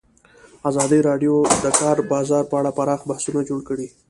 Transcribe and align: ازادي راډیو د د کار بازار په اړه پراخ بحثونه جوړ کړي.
ازادي 0.69 0.99
راډیو 1.09 1.33
د 1.45 1.47
د 1.65 1.65
کار 1.79 1.97
بازار 2.11 2.43
په 2.51 2.55
اړه 2.59 2.71
پراخ 2.77 3.01
بحثونه 3.09 3.39
جوړ 3.49 3.59
کړي. 3.69 3.87